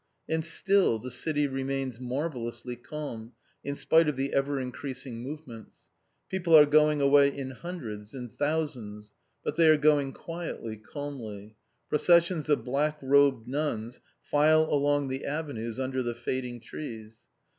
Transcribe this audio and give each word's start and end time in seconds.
And 0.27 0.43
still 0.43 0.97
the 0.97 1.11
city 1.11 1.45
remains 1.45 1.99
marvellously 1.99 2.75
calm, 2.75 3.33
in 3.63 3.75
spite 3.75 4.09
of 4.09 4.15
the 4.15 4.33
ever 4.33 4.59
increasing 4.59 5.21
movements. 5.21 5.89
People 6.27 6.57
are 6.57 6.65
going 6.65 7.01
away 7.01 7.27
in 7.29 7.51
hundreds, 7.51 8.15
in 8.15 8.29
thousands. 8.29 9.13
But 9.43 9.57
they 9.57 9.69
are 9.69 9.77
going 9.77 10.13
quietly, 10.13 10.77
calmly. 10.77 11.55
Processions 11.87 12.49
of 12.49 12.63
black 12.65 12.97
robed 13.03 13.47
nuns 13.47 13.99
file 14.23 14.63
along 14.71 15.09
the 15.09 15.23
avenues 15.23 15.79
under 15.79 16.01
the 16.01 16.15
fading 16.15 16.61
trees. 16.61 17.19